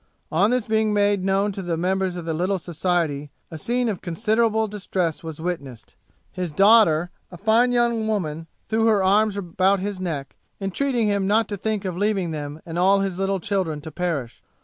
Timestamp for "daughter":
6.51-7.11